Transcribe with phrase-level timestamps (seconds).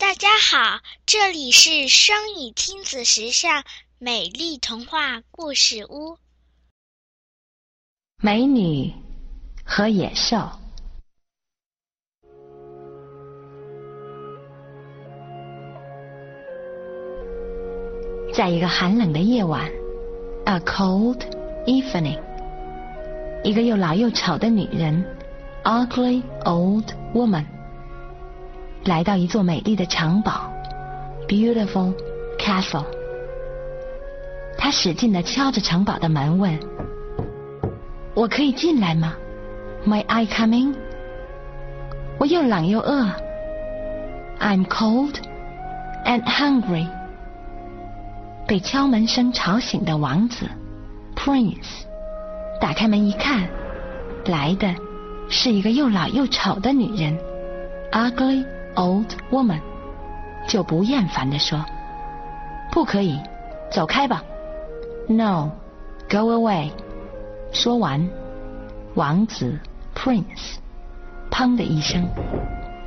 [0.00, 3.64] 大家好，这里是双语亲子时尚
[3.98, 6.16] 美丽童话故事屋。
[8.22, 8.94] 美女
[9.62, 10.38] 和野兽，
[18.32, 19.70] 在一个寒冷的夜晚
[20.46, 21.20] ，a cold
[21.66, 22.18] evening，
[23.44, 25.04] 一个又老又丑的女人
[25.64, 27.59] ，ugly old woman。
[28.84, 30.50] 来到一座美丽的城堡
[31.28, 31.92] ，beautiful
[32.38, 32.84] castle。
[34.56, 36.58] 他使劲地敲着城堡的门，问
[38.14, 39.14] ：“我可以进来吗
[39.86, 40.74] ？May I come in？”
[42.18, 43.06] 我又冷又饿
[44.40, 45.14] ，I'm cold
[46.04, 46.86] and hungry。
[48.46, 50.46] 被敲门声吵醒的王子
[51.16, 51.84] ，prince，
[52.60, 53.48] 打开门一看，
[54.26, 54.74] 来的
[55.28, 57.18] 是一个又老又丑的女人
[57.92, 58.44] ，ugly。
[58.76, 59.60] Old woman
[60.48, 61.64] 就不厌烦地说
[62.72, 63.20] ：“不可以，
[63.70, 64.22] 走开吧。
[65.08, 66.70] ”No，go away。
[67.52, 68.08] 说完，
[68.94, 69.58] 王子
[69.94, 70.56] Prince
[71.30, 72.08] 砰的一声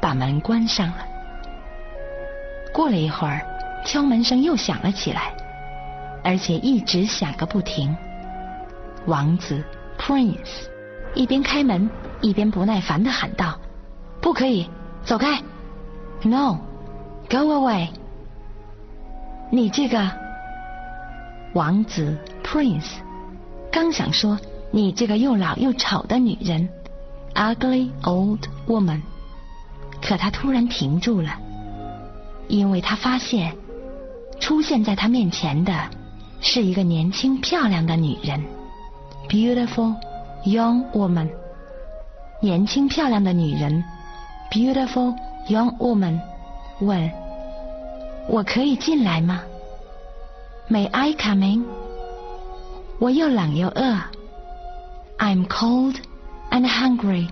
[0.02, 1.06] 把门关上了。
[2.74, 3.42] 过了一会儿，
[3.86, 5.34] 敲门声又响了起来，
[6.24, 7.96] 而且一直响个不停。
[9.06, 9.62] 王子
[10.00, 10.68] Prince
[11.14, 11.90] 一边开门
[12.22, 13.60] 一边不耐烦地喊道
[14.22, 14.70] ：“不可以，
[15.04, 15.42] 走开！”
[16.26, 16.60] No,
[17.30, 17.90] go away！
[19.50, 20.10] 你这个
[21.54, 22.88] 王子 Prince
[23.70, 24.40] 刚想说
[24.72, 26.70] 你这个又老又丑的女人
[27.36, 29.02] Ugly old woman，
[30.02, 31.38] 可他突然停住了，
[32.48, 33.58] 因为他发现
[34.40, 35.90] 出现在他面前的
[36.40, 38.42] 是一个年轻漂亮的女人
[39.28, 39.96] Beautiful
[40.46, 41.30] young woman，
[42.40, 43.84] 年轻漂亮的女人
[44.50, 45.14] Beautiful。
[45.48, 46.20] Young woman
[46.80, 47.12] 问
[48.30, 49.42] ：“我可以进来吗
[50.70, 51.66] ？”May I come in？
[53.00, 54.00] 我又冷又饿。
[55.18, 55.96] I'm cold
[56.52, 57.28] and hungry。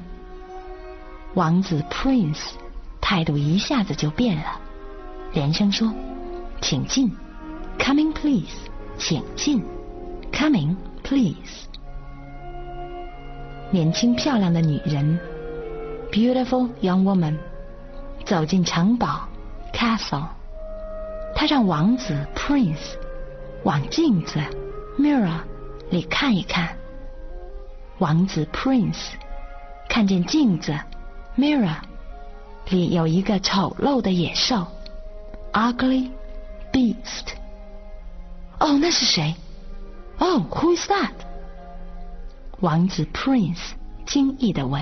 [1.34, 2.40] 王子 Prince
[3.00, 4.60] 态度一下子就变了，
[5.34, 5.94] 连声说
[6.62, 7.10] ：“请进
[7.80, 9.64] ，Coming please，请进
[10.34, 11.68] ，Coming please。”
[13.72, 15.18] 年轻漂亮的女人
[16.12, 17.38] ，Beautiful young woman。
[18.32, 19.28] 走进城堡
[19.74, 20.24] ，castle。
[21.36, 22.96] 他让王子 prince
[23.66, 24.40] 往镜子
[24.98, 25.42] mirror
[25.90, 26.78] 里看一看。
[27.98, 29.10] 王子 prince
[29.90, 30.74] 看见镜子
[31.38, 31.76] mirror
[32.70, 34.66] 里有一个丑陋的野兽
[35.52, 36.10] ugly
[36.72, 37.34] beast。
[38.62, 39.36] 哦，那是谁？
[40.20, 41.12] 哦，who is that？
[42.62, 43.74] 王子 prince
[44.06, 44.82] 惊异地问：“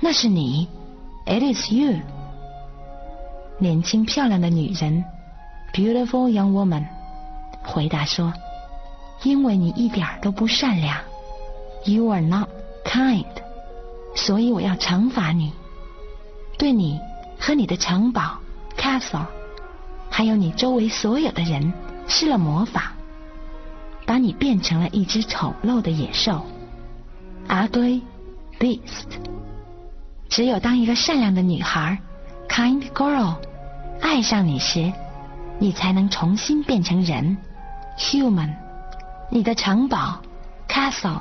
[0.00, 0.68] 那是你？”
[1.26, 2.00] It is you，
[3.58, 5.02] 年轻漂亮的女人
[5.72, 6.84] ，beautiful young woman，
[7.64, 8.32] 回答说
[9.24, 10.98] ：“因为你一点都不善良
[11.86, 12.50] ，you are not
[12.84, 13.24] kind，
[14.14, 15.50] 所以我要惩罚你，
[16.58, 17.00] 对你
[17.38, 18.38] 和你的城堡
[18.76, 19.24] castle，
[20.10, 21.72] 还有你周围所有的人
[22.06, 22.92] 施了魔法，
[24.04, 26.44] 把你变成了一只丑陋的野兽
[27.48, 28.02] ，ugly
[28.60, 29.06] beast。”
[30.34, 31.96] 只有当一个善良的女孩
[32.48, 33.36] ，kind girl，
[34.00, 34.92] 爱上你时，
[35.60, 37.36] 你才能重新变成人
[37.96, 38.52] ，human。
[39.30, 40.20] 你的城堡
[40.68, 41.20] ，castle，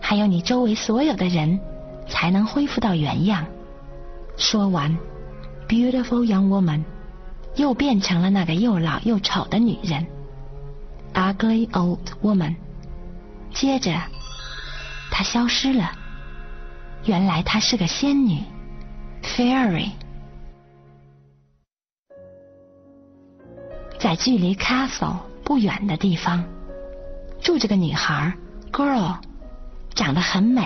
[0.00, 1.60] 还有你周围所有的人，
[2.08, 3.46] 才能恢复到原样。
[4.36, 4.98] 说完
[5.68, 6.82] ，beautiful young woman，
[7.54, 10.04] 又变成了那个又老又丑的女人
[11.14, 12.56] ，ugly old woman。
[13.52, 13.94] 接着，
[15.12, 15.92] 她消失了。
[17.04, 18.40] 原来她是个仙女
[19.22, 19.90] ，fairy。
[23.98, 26.44] 在距离 castle 不远的地方，
[27.40, 28.32] 住着个女孩
[28.72, 29.16] ，girl，
[29.94, 30.62] 长得很美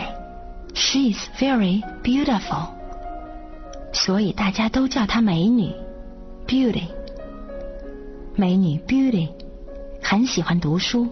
[0.75, 2.69] ，she's very beautiful，
[3.93, 5.72] 所以大家都叫她美女
[6.47, 6.84] ，beauty。
[8.34, 9.28] 美女 beauty
[10.01, 11.09] 很喜欢读书，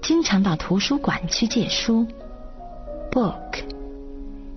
[0.00, 2.06] 经常到图书馆去借书
[3.10, 3.71] ，book。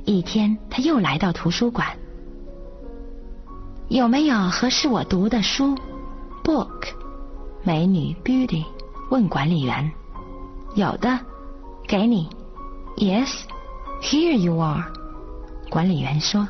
[0.06, 1.88] 一天，他又来到图书馆。
[3.88, 5.76] 有没有合适我读的书
[6.44, 6.90] ？Book，
[7.64, 8.64] 美女 Beauty
[9.10, 9.92] 问管理员。
[10.76, 11.20] 有的，
[11.88, 12.30] 给你。
[12.98, 14.86] Yes，here you are。
[15.72, 16.48] 管理员说：“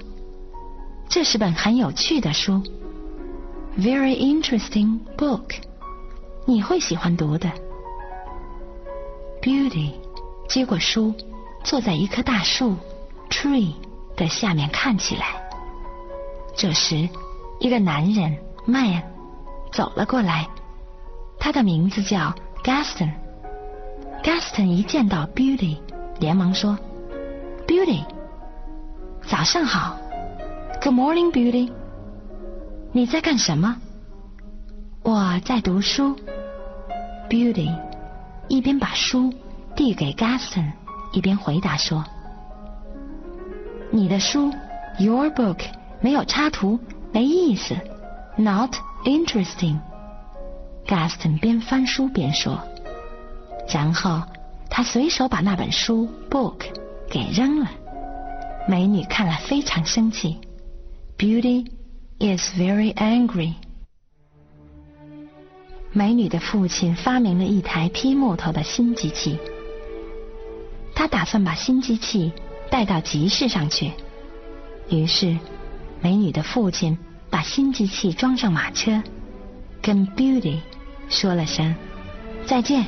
[1.07, 2.61] 这是本很有趣的书。
[3.77, 5.61] Very interesting book，
[6.45, 7.49] 你会喜欢读的。
[9.41, 9.93] ”Beauty
[10.49, 11.13] 接过书，
[11.63, 12.75] 坐在一棵大树。
[13.29, 13.73] Tree
[14.15, 15.25] 的下面看起来。
[16.55, 17.09] 这时
[17.59, 19.03] 一个男人 man
[19.71, 20.47] 走了过来，
[21.39, 22.33] 他的名字叫
[22.63, 23.11] Gaston。
[24.23, 25.77] Gaston 一见到 Beauty，
[26.19, 26.77] 连忙说
[27.67, 28.03] ：“Beauty，
[29.27, 29.97] 早上好。
[30.81, 31.71] Good morning, Beauty。
[32.91, 33.75] 你在干什么？
[35.03, 36.15] 我在读书。
[37.29, 37.75] Beauty
[38.47, 39.33] 一边把书
[39.75, 40.71] 递给 Gaston，
[41.11, 42.05] 一边回答说
[43.95, 44.51] ：“你的书
[44.99, 45.59] ，Your book，
[46.01, 46.77] 没有插图，
[47.13, 47.73] 没意思
[48.35, 48.75] ，Not
[49.05, 49.79] interesting。”
[50.85, 52.59] Gaston 边翻书边说。
[53.69, 54.21] 然后
[54.69, 56.65] 他随手把那本书 book
[57.09, 57.71] 给扔了。
[58.67, 60.41] 美女看了非常生气。
[61.17, 61.65] Beauty
[62.19, 63.53] is very angry。
[65.93, 69.39] 美女的父亲发明了一台劈木头的新机器，
[70.93, 72.33] 他打算把新机器
[72.75, 73.93] 带到集市上去。
[74.89, 75.37] 于是，
[76.01, 76.97] 美女的父亲
[77.29, 79.01] 把新机器装上马车，
[79.81, 80.59] 跟 Beauty
[81.07, 81.73] 说了声
[82.45, 82.83] 再见。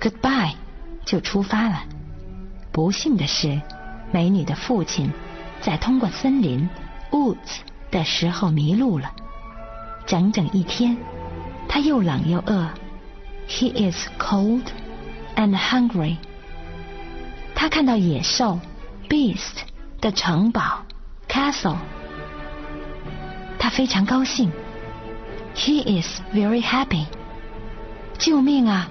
[0.00, 0.54] Goodbye，
[1.04, 1.84] 就出发了。
[2.72, 3.62] 不幸的是，
[4.10, 5.08] 美女的父亲
[5.60, 6.68] 在通过森林
[7.12, 7.60] woods
[7.92, 9.12] 的时候迷路了。
[10.04, 10.96] 整整一天，
[11.68, 12.68] 他又冷又饿。
[13.48, 14.64] He is cold
[15.36, 16.16] and hungry。
[17.60, 18.56] 他看到野兽
[19.08, 19.64] beast
[20.00, 20.80] 的城堡
[21.28, 21.74] castle，
[23.58, 24.48] 他非常高兴。
[25.56, 27.06] He is very happy。
[28.16, 28.88] 救命啊！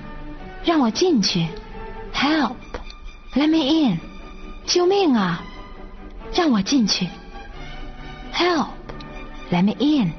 [0.66, 1.48] 让我进去
[2.14, 4.00] ，Help，Let me in，
[4.66, 5.42] 救命啊！
[6.34, 7.08] 让我进去
[8.34, 10.12] ，Help，Let me in。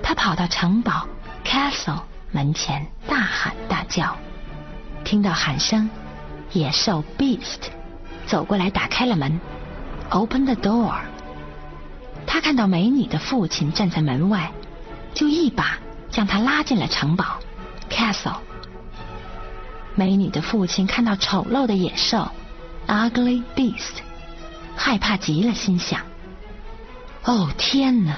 [0.00, 1.08] 他跑到城堡
[1.44, 4.16] Castle 门前，大喊大叫。
[5.02, 5.90] 听到喊声，
[6.54, 7.70] 野兽 Beast
[8.26, 9.40] 走过来，打开了门
[10.10, 10.94] ，Open the door。
[12.26, 14.52] 他看到美女的父亲站在门外，
[15.12, 15.78] 就一把
[16.10, 17.38] 将他拉进了城堡
[17.90, 18.36] Castle。
[19.96, 22.28] 美女的父亲看到丑陋的野兽
[22.86, 23.98] ，ugly beast，
[24.76, 26.00] 害怕极了，心想
[27.24, 28.16] ：“哦天哪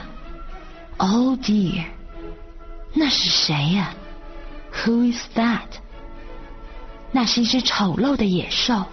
[0.98, 1.84] ，Oh dear，
[2.92, 3.94] 那是谁呀
[4.84, 5.80] ？Who is that？
[7.16, 8.84] 那是一只丑陋的野兽。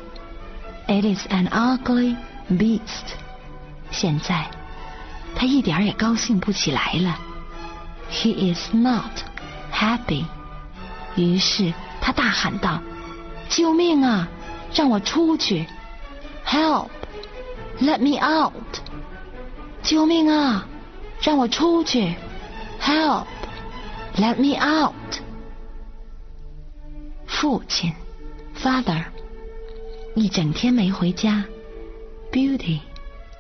[0.88, 2.16] It is an ugly
[2.52, 3.18] beast。
[3.92, 4.50] 现在，
[5.36, 7.20] 他一点也高兴不起来了。
[8.10, 9.12] He is not
[9.74, 10.24] happy。
[11.18, 11.74] 于是。
[12.00, 12.82] 他大喊道
[13.48, 14.28] ：“救命啊！
[14.74, 15.66] 让我出去
[16.46, 16.90] ！Help!
[17.80, 18.54] Let me out!
[19.82, 20.66] 救命啊！
[21.22, 22.16] 让我出去
[22.82, 23.26] ！Help!
[24.18, 24.94] Let me out!”
[27.26, 27.94] 父亲
[28.64, 29.04] ，Father，
[30.16, 31.44] 一整天没回家
[32.32, 32.80] ，Beauty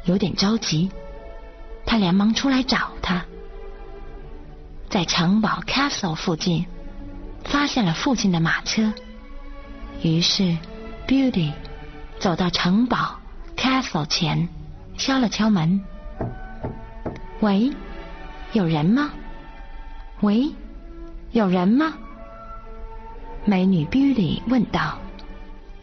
[0.03, 0.91] 有点着急，
[1.85, 3.25] 他连忙出来找他，
[4.89, 6.67] 在城堡 Castle 附近。
[7.45, 8.93] 发现了父亲的马车，
[10.01, 10.57] 于是
[11.05, 11.51] Beauty
[12.17, 13.19] 走到城堡
[13.57, 14.47] Castle 前，
[14.97, 15.81] 敲了敲门。
[17.41, 17.69] 喂，
[18.53, 19.11] 有人吗？
[20.21, 20.55] 喂，
[21.31, 21.93] 有人吗？
[23.43, 24.97] 美女 Beauty 问道。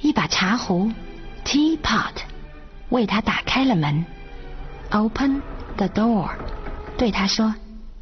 [0.00, 0.91] 一把茶壶
[1.44, 2.14] Teapot
[2.88, 4.05] 为他打开了门。
[4.91, 5.43] Open
[5.76, 6.31] the door，
[6.99, 7.55] 对他说：“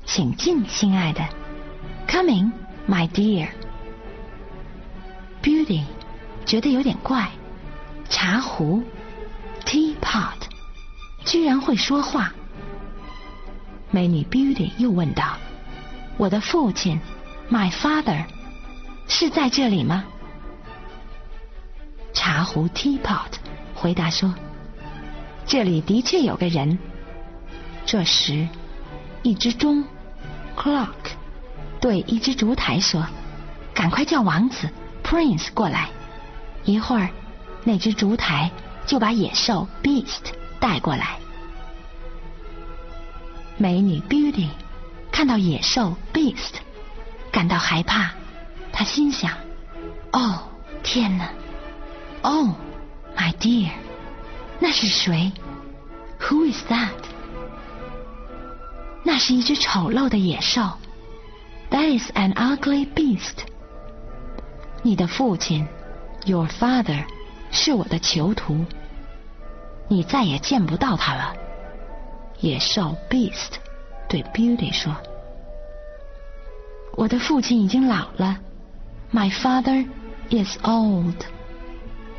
[0.06, 1.22] 请进，亲爱的。
[2.06, 2.50] ”Coming。
[2.88, 3.48] My dear,
[5.42, 5.82] Beauty，
[6.46, 7.28] 觉得有点怪。
[8.08, 8.82] 茶壶
[9.66, 10.38] ，Teapot，
[11.26, 12.32] 居然会说话。
[13.90, 15.36] 美女 Beauty 又问道
[16.16, 16.98] ：“我的父亲
[17.50, 18.24] ，My father，
[19.06, 20.02] 是在这里吗？”
[22.12, 23.32] 茶壶 Teapot
[23.74, 24.34] 回答说
[25.46, 26.78] ：“这里的确有个人。”
[27.86, 28.48] 这时，
[29.22, 29.84] 一只钟
[30.56, 30.88] ，Clock。
[31.80, 33.06] 对一只烛台说
[33.72, 34.68] ：“赶快叫王子
[35.04, 35.88] Prince 过来。”
[36.64, 37.08] 一会儿，
[37.64, 38.50] 那只烛台
[38.84, 41.18] 就把野兽 Beast 带过来。
[43.56, 44.48] 美女 Beauty
[45.12, 46.56] 看到野兽 Beast，
[47.30, 48.10] 感到害怕。
[48.72, 49.32] 她心想
[50.12, 50.48] ：“哦，
[50.82, 51.28] 天哪！
[52.21, 52.55] 哦，
[53.15, 53.71] My dear，
[54.59, 55.31] 那是谁？
[56.19, 56.89] Who is that？
[59.03, 60.61] 那是一只丑陋的野兽。”
[61.69, 63.45] That is an ugly beast。
[64.83, 65.67] 你的父亲，
[66.25, 67.05] Your father，
[67.51, 68.65] 是我的囚徒。
[69.87, 71.35] 你再也见不到他了。
[72.39, 73.53] 野兽 Beast
[74.07, 78.39] 对 Beauty 说：“我的父亲已经老了。
[79.11, 79.87] My father
[80.29, 81.25] is old。”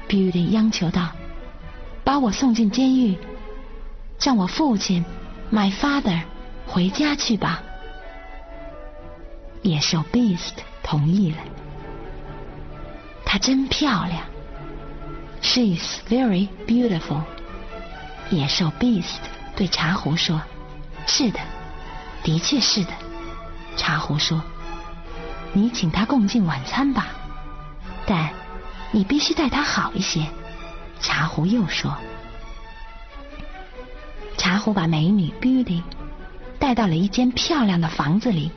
[0.09, 1.11] Beauty 央求道
[2.03, 3.15] ：“把我送进监狱，
[4.19, 5.05] 让我父亲
[5.51, 6.23] My father，
[6.65, 7.61] 回家去吧。
[9.61, 11.37] 野兽 Beast 同意了。
[13.23, 14.23] 她真漂亮。
[15.43, 17.21] She's very beautiful。
[18.31, 19.19] 野兽 Beast
[19.55, 20.41] 对茶壶说
[21.05, 21.39] ：“是的，
[22.23, 22.91] 的确是的。”
[23.77, 24.41] 茶壶说
[25.53, 27.07] ：“你请她共进晚餐吧，
[28.07, 28.29] 但
[28.91, 30.25] 你必须待她好一些。”
[31.01, 31.97] 茶壶又说
[34.37, 35.81] ：“茶壶把美女 Beauty
[36.59, 38.51] 带到了一间漂亮的房子里。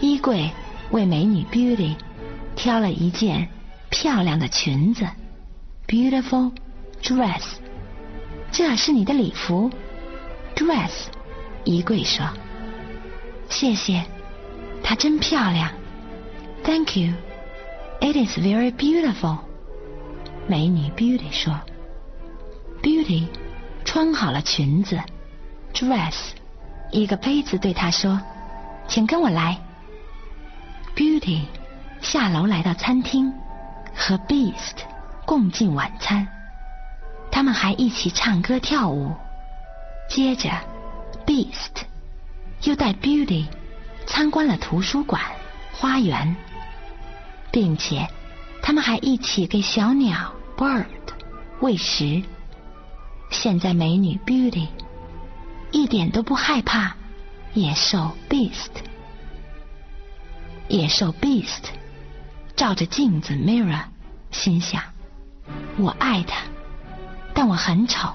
[0.00, 0.50] 衣柜
[0.90, 1.96] 为美女 Beauty
[2.54, 3.48] 挑了一件
[3.90, 5.08] 漂亮的裙子
[5.88, 6.52] ，Beautiful
[7.02, 7.42] dress。
[8.52, 9.70] 这是你的礼服
[10.54, 11.08] ，Dress。
[11.64, 12.24] 衣柜说
[13.50, 14.04] ：“谢谢，
[14.84, 15.72] 它真漂亮。
[16.62, 17.12] ”Thank you.
[18.00, 19.38] It is very beautiful.
[20.46, 21.60] 美女 Beauty 说
[22.82, 23.26] ：“Beauty，
[23.84, 24.98] 穿好了裙子
[25.74, 26.14] ，dress。”
[26.90, 28.20] 一个杯子对她说
[28.88, 29.58] ：“请跟我来。
[30.96, 31.42] ”Beauty
[32.00, 33.32] 下楼来到餐厅，
[33.94, 34.76] 和 Beast
[35.26, 36.26] 共进晚餐。
[37.30, 39.12] 他们还一起唱歌跳舞。
[40.08, 40.50] 接着
[41.26, 41.84] ，Beast
[42.62, 43.46] 又带 Beauty
[44.06, 45.20] 参观了图书馆、
[45.72, 46.34] 花园，
[47.50, 48.06] 并且
[48.62, 50.32] 他们还一起给小鸟。
[50.56, 50.86] Bird
[51.60, 52.22] 喂食。
[53.30, 54.68] 现在美女 Beauty
[55.70, 56.96] 一点都不害怕
[57.54, 58.70] 野兽 Beast。
[60.68, 61.64] 野兽 Beast
[62.56, 63.84] 照着镜子 Mirror，
[64.30, 64.82] 心想：
[65.76, 66.42] 我爱他，
[67.34, 68.08] 但我很丑。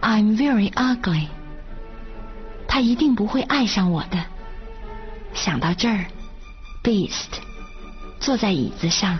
[0.00, 1.28] I'm very ugly。
[2.68, 4.24] 他一定不会爱上我的。
[5.32, 6.06] 想到这儿
[6.82, 7.40] ，Beast
[8.22, 9.18] 坐在椅子上，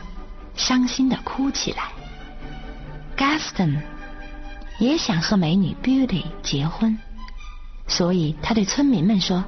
[0.55, 1.91] 伤心的哭起来。
[3.17, 3.81] Gaston
[4.79, 6.97] 也想和美女 Beauty 结婚，
[7.89, 9.43] 所以他对村民们说：“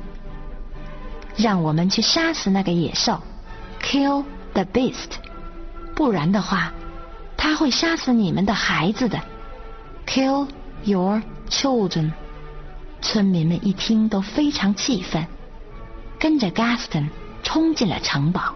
[1.39, 3.23] 让我们去杀死那个野兽
[3.81, 5.13] ，Kill the beast，
[5.95, 6.73] 不然的话，
[7.37, 9.21] 他会杀死你们的孩子的
[10.05, 10.49] ，Kill
[10.83, 12.11] your children。”
[13.01, 15.25] 村民们一听都非常气愤，
[16.19, 17.09] 跟着 Gaston
[17.45, 18.55] 冲进了城堡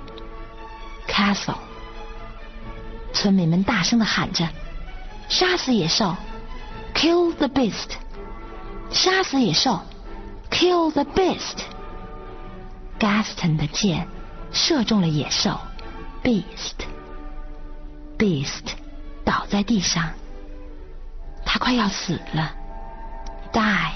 [1.09, 1.57] Castle。
[3.13, 4.49] 村民们大声的喊着。
[5.29, 6.17] 杀死野兽
[6.95, 7.91] ，kill the beast。
[8.91, 9.83] 杀死野兽
[10.51, 11.59] ，kill the beast。
[12.99, 14.09] Gaston 的箭
[14.53, 15.59] 射中了野兽
[16.23, 16.77] ，beast。
[18.17, 18.65] beast
[19.25, 20.11] 倒在地上，
[21.45, 22.55] 他快要死了
[23.53, 23.93] ，die。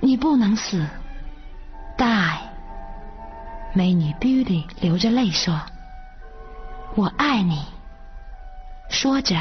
[0.00, 0.84] 你不能死。
[3.76, 5.60] 美女 Beauty 流着泪说
[6.96, 7.62] ：“我爱你。”
[8.88, 9.36] 说着。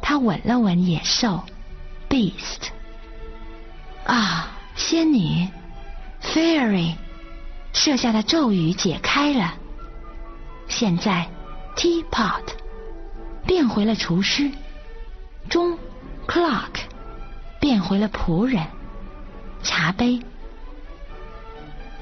[0.00, 1.44] 他吻了吻野兽
[2.08, 2.70] ，Beast。
[4.06, 5.46] 啊，仙女
[6.22, 6.94] ，Fairy，
[7.74, 9.52] 设下的咒语解开了。
[10.66, 11.28] 现在
[11.76, 12.44] ，Teapot
[13.44, 14.50] 变回了厨师，
[15.50, 15.78] 钟
[16.26, 16.80] ，Clock
[17.60, 18.66] 变回了仆人，
[19.62, 20.18] 茶杯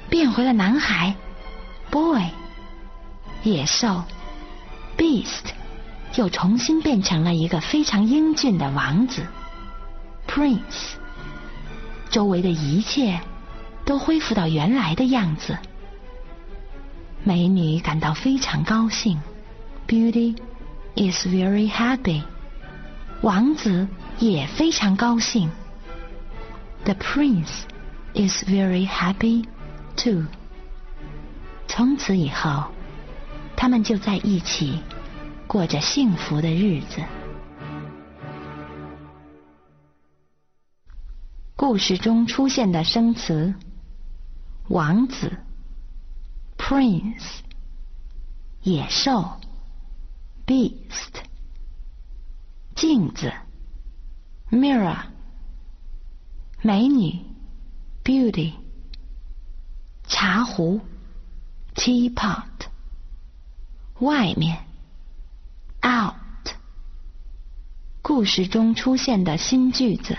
[0.08, 1.14] 变回了男孩
[1.90, 2.30] ，Boy，
[3.42, 4.04] 野兽
[4.96, 5.56] ，Beast。
[6.16, 9.26] 又重新变成了一个非常英俊的王子
[10.26, 10.94] ，Prince。
[12.08, 13.20] 周围的一切
[13.84, 15.58] 都恢复到原来的样子。
[17.22, 19.20] 美女感到非常高兴
[19.86, 20.36] ，Beauty
[20.94, 22.22] is very happy。
[23.20, 23.86] 王子
[24.18, 25.50] 也非常高兴
[26.84, 27.64] ，The prince
[28.14, 29.44] is very happy
[29.96, 30.24] too。
[31.66, 32.70] 从此以后，
[33.56, 34.80] 他们就在一起。
[35.46, 37.02] 过着幸福的日子。
[41.54, 43.54] 故事中出现的生词：
[44.68, 45.38] 王子
[46.58, 47.38] （prince）、
[48.62, 49.40] 野兽
[50.44, 51.22] （beast）、
[52.74, 53.32] 镜子
[54.50, 54.98] （mirror）、
[56.60, 57.20] 美女
[58.04, 58.52] （beauty）、
[60.18, 60.80] 茶壶
[61.74, 62.42] （teapot）、
[63.98, 64.64] 外面。
[65.82, 66.14] out，
[68.00, 70.16] 故事中出现的新句子，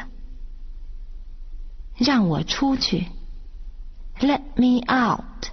[1.98, 3.08] 让我出去
[4.20, 5.48] ，Let me out。